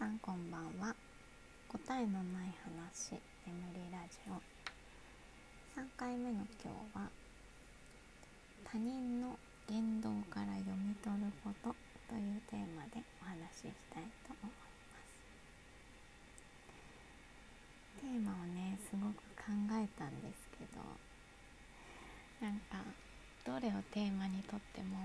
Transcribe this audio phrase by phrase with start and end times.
[0.00, 0.96] さんこんばんは。
[1.68, 4.40] 答えのない話眠りラジオ。
[5.78, 7.04] 3回目の今日は
[8.64, 9.36] 他人の
[9.68, 11.76] 言動から読み取ること
[12.08, 14.72] というテーマでお話ししたいと思いま
[17.84, 18.00] す。
[18.00, 20.80] テーマをねすごく考えたんですけど
[22.40, 22.80] なんか
[23.44, 24.96] どれをテーマにとっても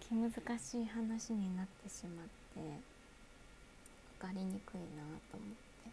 [0.00, 2.24] 気難しい話になってしまっ
[2.56, 2.99] て
[4.20, 5.00] かりにくいな
[5.32, 5.88] と思って、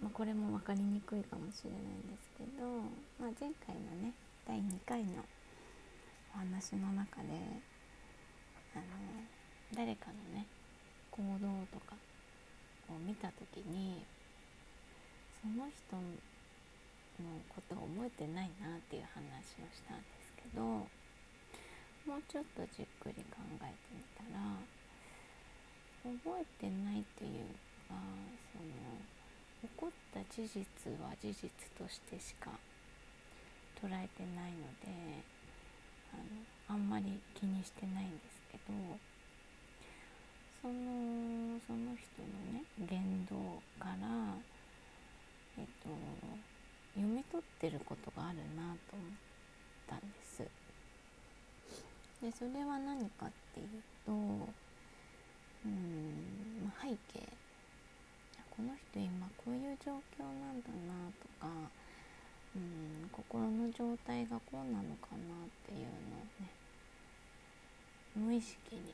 [0.00, 2.62] まあ、これも分かりにくいかもしれないんですけど、
[3.18, 4.14] まあ、前回のね
[4.46, 5.26] 第2回の
[6.34, 7.34] お話の中で
[8.74, 8.86] あの
[9.74, 10.46] 誰かのね
[11.10, 11.98] 行動とか
[12.88, 14.06] を見た時に
[15.42, 20.86] その人のことを覚えてないなっていう話をしたんですけども
[22.18, 24.38] うちょっとじっくり考えてみたら
[26.02, 27.46] 覚えてないっていう
[27.88, 27.94] か
[28.52, 28.66] その
[29.62, 30.58] 起こった事実
[31.02, 32.50] は事実としてしか
[33.80, 35.22] 捉えてないので
[36.12, 36.16] あ
[36.74, 38.74] のあんまり気にしてないんですけど
[40.62, 40.74] その
[41.66, 44.34] その人のね言動から
[45.58, 45.88] えっと
[46.94, 49.08] 読み取ってることがあるなと思っ
[49.88, 50.42] たんです。
[52.22, 54.12] でそれは何かっていうと
[55.64, 57.28] うん背景。
[58.50, 61.48] この人今こういう状況なんだなとか
[62.54, 66.50] うん心の状態がこうなのかなっていうのをね
[68.14, 68.92] 無意識に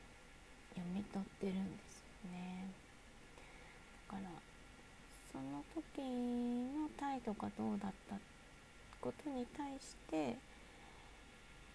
[0.73, 2.71] 読み取ってるんですよね。
[4.07, 4.29] だから
[5.31, 8.15] その時の態度がどうだった
[9.01, 10.37] ことに対して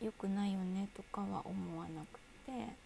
[0.00, 2.83] 良くないよねとかは思わなくて。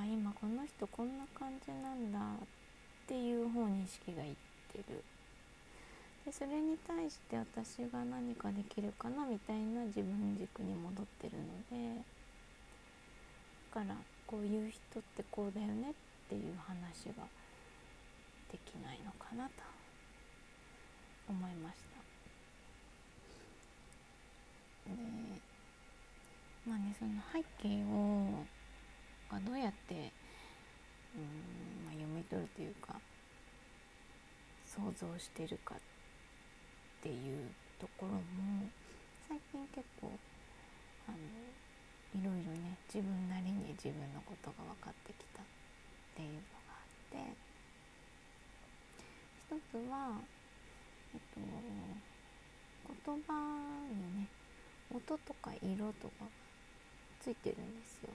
[0.00, 2.48] あ今この人こんな感じなんだっ
[3.06, 4.34] ていう方に意識がいっ
[4.72, 5.02] てる
[6.26, 12.02] でそれに対して私が何かできるかなみたいな自分軸に戻ってるので
[13.74, 13.94] だから
[14.26, 15.94] こういう人ってこうだよねっ
[16.28, 17.22] ていう話が
[18.50, 19.52] できないのかなと
[21.28, 21.96] 思いました。
[24.90, 24.96] で
[26.66, 28.44] まあねその背景を
[29.30, 30.12] がどうやって
[31.14, 33.00] うん、まあ、読み取るというか
[34.66, 35.78] 想像してるかっ
[37.02, 37.48] ていう
[37.80, 38.68] ところも
[39.28, 40.12] 最近結構
[41.08, 41.18] あの
[42.14, 45.44] いろいろね自分なりに自分のことが分かってきたっ
[46.14, 47.36] ていうのがあって
[49.48, 50.20] 一つは、
[51.14, 51.40] えっと、
[53.04, 53.32] 言葉
[53.88, 54.28] にね
[54.94, 56.26] 音とか色とか
[57.20, 58.10] ついてるんですよ。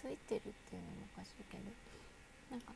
[0.00, 1.64] ついてるっていうのもおかしいけど
[2.50, 2.72] なんか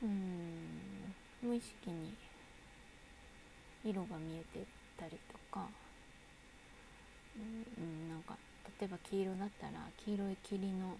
[0.00, 1.12] うん
[1.42, 2.14] 無意識に
[3.84, 4.64] 色が見えて
[4.96, 5.66] たりとか
[7.36, 8.36] うんなんか
[8.80, 9.72] 例えば黄色だったら
[10.04, 10.96] 黄色い霧の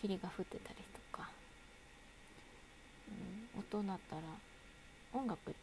[0.00, 1.30] 霧が降ってたりとか、
[3.56, 4.22] うん、音だったら
[5.12, 5.54] 音楽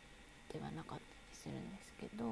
[0.52, 1.04] ではなかったり
[1.34, 2.26] するんですけど、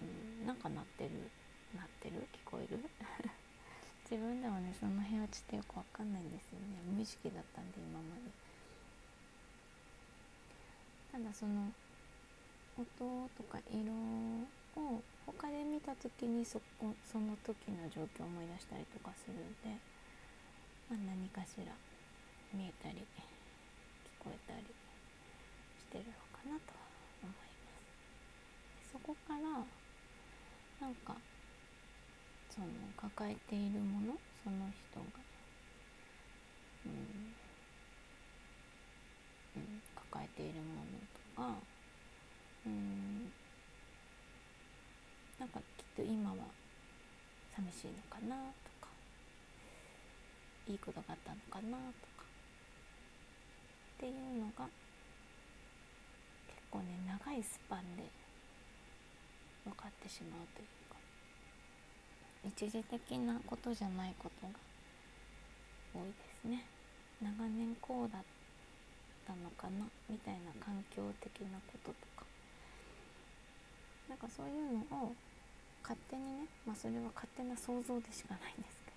[0.00, 1.10] うん、なんか鳴ってる
[1.76, 2.26] なってる？
[2.32, 2.78] 聞こえる？
[4.10, 6.80] 自分でもねその辺はちょっとよくわかんないんですよね。
[6.84, 8.22] 無意識だったんで今まで。
[11.12, 11.72] ただその
[12.78, 13.92] 音とか色
[14.80, 19.76] を他で見た時にそこその時の状況を思い出したりとかするんで、
[20.88, 21.72] まあ、何かしら
[22.52, 23.00] 見えたり聞
[24.24, 24.64] こえたり
[25.78, 26.72] してるのかなと
[27.22, 27.36] 思いま
[28.84, 28.92] す。
[28.92, 29.40] そこから
[30.80, 31.16] なんか
[32.54, 32.66] その
[33.00, 34.12] 抱えているもの
[34.44, 35.06] その人が、
[36.84, 36.92] うん。
[39.56, 41.58] うん、抱えているものとか、
[42.66, 43.32] うん、
[45.38, 46.36] なんかきっと今は
[47.56, 48.92] 寂しいのかなとか。
[50.68, 52.24] いいことがあったのかなとか。
[53.96, 54.68] っていうのが
[56.48, 58.02] 結構ね長いスパンで
[59.64, 60.81] 分かってしまうという
[62.44, 64.52] 一時的なことじゃないことが
[65.94, 66.64] 多いですね。
[67.22, 68.22] 長年こうだっ
[69.26, 72.26] たのかなみたいな環境的なこととか。
[74.08, 74.54] なんかそういう
[74.90, 75.14] のを
[75.82, 78.96] 勝手にねまあそれは勝手な想像でしかないんですけど。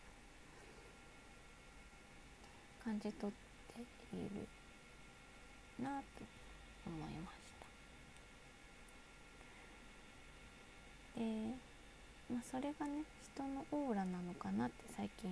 [2.85, 3.35] 感じ取っ
[3.73, 3.81] て
[4.15, 4.47] いる
[5.83, 6.05] なと
[6.85, 7.35] 思いまし
[11.15, 11.19] た。
[11.19, 11.74] で
[12.31, 15.29] まあ、それがね人のオーラなのかなって最近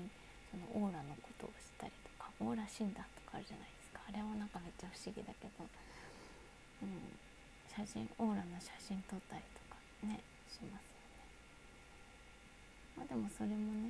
[0.51, 7.17] そのオーラのことをしたりとかオーラ診断とかあるじゃないですかあれもなんかめっちゃ不思議だけど、うん、
[7.65, 11.25] 写真オーラの写真撮ったりとかねしますよね。
[12.97, 13.73] まあ、でもそれも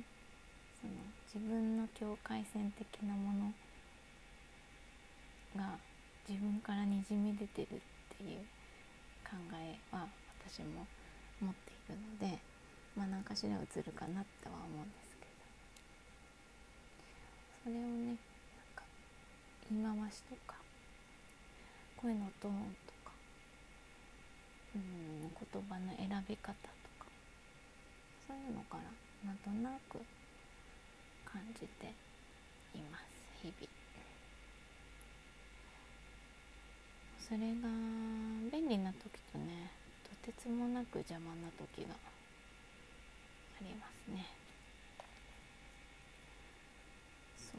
[0.80, 0.96] その
[1.28, 3.52] 自分の境界線的なもの
[5.60, 5.76] が
[6.24, 8.40] 自分からにじみ出てるっていう
[9.28, 10.08] 考えは
[10.40, 10.86] 私も
[11.40, 12.53] 持っているので
[12.96, 15.32] まあ何かしら映るかなっては思うんですけど
[17.64, 18.16] それをねなん
[18.74, 18.82] か
[19.70, 20.54] 言い回しとか
[21.96, 23.12] 声のトーンとか
[24.76, 26.68] うん言葉の選び方と
[26.98, 27.06] か
[28.28, 28.84] そういうのから
[29.26, 29.98] なんとなく
[31.24, 31.94] 感じて
[32.74, 33.04] います
[33.42, 33.84] 日々。
[37.18, 37.68] それが
[38.52, 39.70] 便利な時とね
[40.04, 41.94] とてつもなく邪魔な時が
[43.64, 44.26] ありますね。
[47.34, 47.56] そ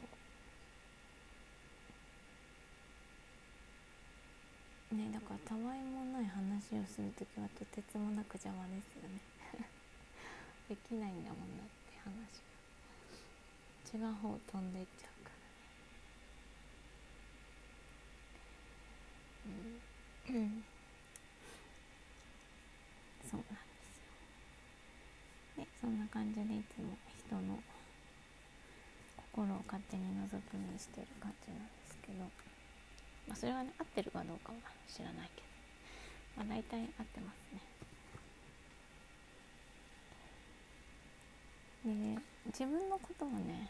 [4.92, 4.94] う。
[4.94, 9.18] ねだからたわいもない話をする時はとてつもなく邪魔ですよね。
[10.70, 12.46] できないんだもんだって話が。
[13.98, 15.30] 違う方飛んでいっちゃうか
[20.30, 20.38] らね。
[20.38, 20.64] うん、
[23.28, 23.76] そうなんで
[25.80, 26.96] そんな感じでいつも
[27.28, 27.60] 人の
[29.36, 32.24] 心を勝手に覗き見してる感じなんですけど、
[33.28, 34.58] まあ、それがね合ってるかどうかは
[34.88, 35.44] 知らないけ
[36.40, 37.60] ど、まあ、大体合ってますね。
[41.84, 43.68] で自分のこともね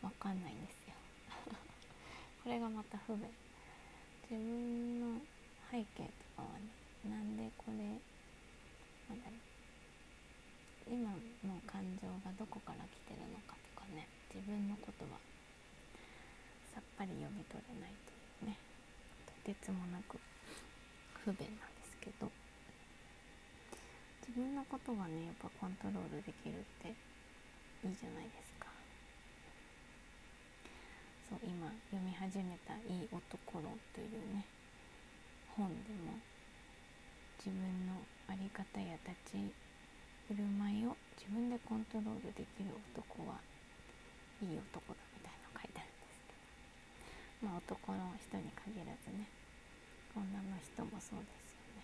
[0.00, 0.96] 分かんないんですよ。
[2.42, 3.28] これがまた不便。
[4.24, 5.20] 自分の
[5.70, 6.72] 背景とかはね
[7.04, 9.49] なんでこれなんだろう。
[10.90, 11.06] 今
[11.46, 15.22] の感情がどこから来てるのかとかね自分のことは
[16.74, 18.58] さっぱり読み取れないというね
[19.22, 20.18] とてつもなく
[21.22, 22.26] 不便なんですけど
[24.26, 26.90] 自分のことがねやっぱコントロールできるって
[27.86, 28.66] いいじゃないですか。
[31.30, 34.42] そう今読み始めた「いい男論」というね
[35.54, 36.18] 本でも
[37.38, 39.69] 自分の在り方や立ち
[40.30, 43.42] 振る舞いを自分でコントロールできる男は
[44.38, 46.38] いい男だみたいなの書いてあるんですけ
[47.42, 49.26] どまあ男の人に限らずね
[50.14, 51.82] 女の人もそうですよね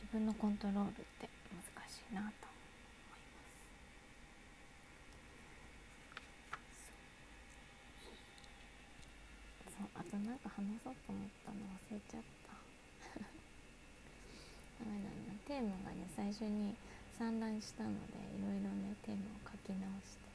[0.00, 3.28] 自分のコントロールって難しいなと思い
[6.56, 6.88] ます
[9.76, 12.56] そうあとなんか話そうと思ったの忘れちゃった。
[14.82, 16.74] ダメだなテーマがね最初に
[17.18, 20.30] 散乱したのでいろいろねテーマを書き直して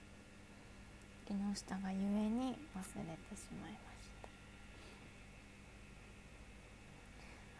[1.27, 4.27] 書き直したがゆえに忘れてしまいました。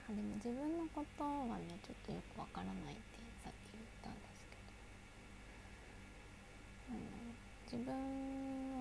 [0.07, 4.55] あでも自分のことはねちょっとよくわからないってさっき言ったんですけ
[6.87, 7.03] どあの
[7.67, 7.91] 自分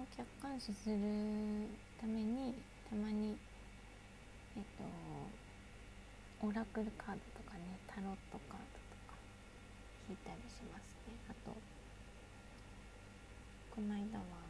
[0.03, 1.71] を客観視する
[2.01, 2.55] ために
[2.91, 3.39] たまに
[4.57, 9.17] えっとオラクルカードかねタロットカードとか
[10.09, 11.17] 引いたりしますね。
[11.25, 11.57] あと
[13.73, 14.45] この間は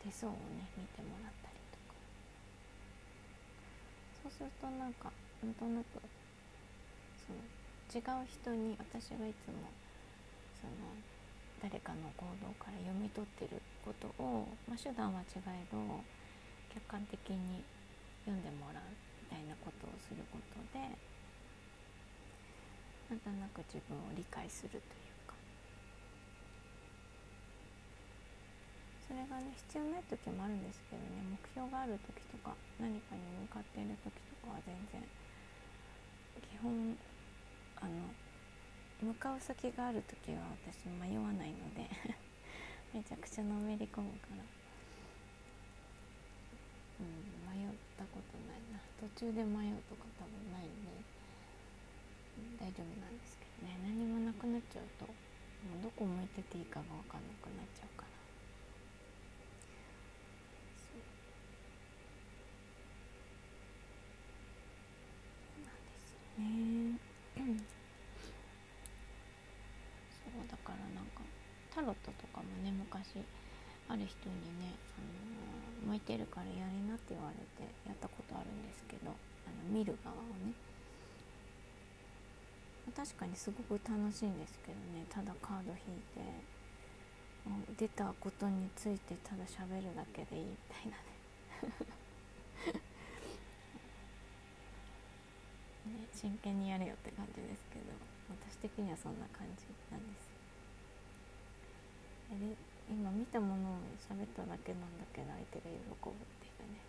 [0.00, 1.92] 手相をね見てもらったりとか。
[4.24, 5.12] そうするとなんか
[5.44, 6.00] なんとなく
[7.20, 7.44] その
[7.92, 9.68] 違う人に私がいつも
[10.56, 10.72] その
[11.60, 15.76] 誰かの行動から読み取ってることを、まあ、手段は違えど
[16.72, 17.64] 客観的に
[18.24, 19.07] 読んでもらう。
[19.30, 20.80] たいなことをすることで
[23.08, 24.82] なんとなく自分を理解するという
[25.26, 25.34] か。
[29.08, 35.00] それがね必要ない時もあるんですけどね目標がある時とか何かに向かっている時とかは全然
[36.44, 36.96] 基本
[37.80, 38.12] あの
[39.00, 41.88] 向かう先がある時は私迷わないので
[42.92, 44.44] めちゃくちゃのめり込むから
[47.00, 50.90] うん迷ったことないな途中で迷うとか多分ないんで、
[52.58, 53.78] 大丈夫なんですけどね。
[53.82, 55.12] 何もなくなっちゃうとも
[55.78, 58.08] うどこ向いてていいかが分かんなくなっちゃうから。
[60.76, 61.02] そう。
[65.62, 66.98] なんですよね。
[70.18, 71.22] そうだからなんか
[71.74, 73.24] タロットとかもね昔
[73.88, 75.18] ある人にね、あの、
[75.88, 79.14] 向いてるからやりなって言われてやったことあるんですけどあ
[79.64, 80.52] の見る側をね。
[82.96, 86.24] 確かにすごく楽しいんですけどねただカード引いて
[87.76, 91.04] 出たことについてただ喋るだけでいいみたいなね。
[95.86, 97.84] ね真剣にやれよって感じですけど
[98.50, 100.28] 私的にはそんな感じなんです。
[102.30, 102.56] で
[102.90, 106.80] 今見たものを喋っただけなんだけど相手が喜ぶっていうね、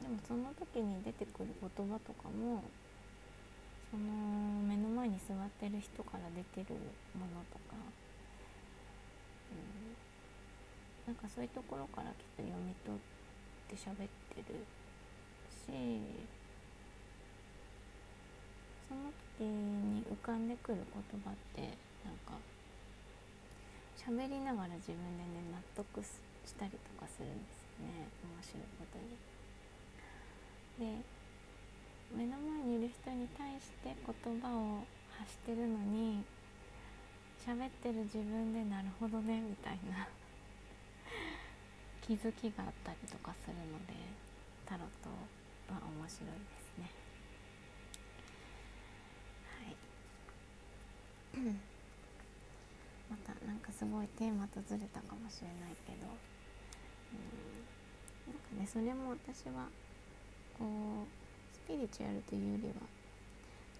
[0.00, 2.64] うん、でもその時に出てくる言葉とかも
[3.92, 6.74] その目の前に座ってる人から出てる
[7.14, 7.76] ものとか、
[11.06, 13.00] うん、なんかそういうところからきっと読み取っ
[13.68, 14.64] て喋ってる
[15.46, 15.68] し
[18.88, 20.78] その時に浮かんでくる
[21.12, 21.62] 言葉って
[22.04, 22.34] なんか
[24.04, 26.12] 喋りながら自分でね納得し
[26.54, 28.08] たりとかするんですよね。
[28.20, 29.16] 面白いことに。
[30.78, 31.00] で
[32.12, 34.84] 目の前にいる人に対して言葉を
[35.18, 36.22] 発してるのに
[37.46, 40.06] 喋ってる自分でなるほどねみたいな。
[42.06, 43.94] 気づきがあったりとかするので
[44.66, 45.08] タロット
[45.72, 46.90] は面白いですね
[49.48, 49.76] はい
[53.10, 56.06] またなんかすごいテーマとずれたかもしれないけど。
[57.12, 58.32] うん。
[58.32, 59.68] なんかねそれも私は
[60.56, 60.64] こ
[61.04, 61.08] う
[61.52, 62.74] スピリチュアルというよりは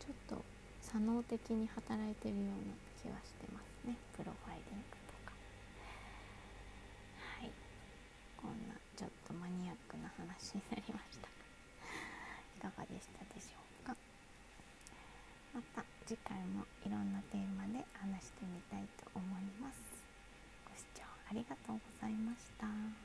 [0.00, 0.42] ちょっと
[0.80, 3.96] 左脳的に働いてるような気はしてますね。
[4.16, 5.32] プロファイリングとか。
[7.40, 7.52] はい。
[8.40, 13.96] こんなちょっとマニアックな話になりましたいかがでしたでしょうか
[15.52, 19.82] また次回もいろんなテーマで話してみたいと思います
[20.62, 23.03] ご視聴あありがとうございました。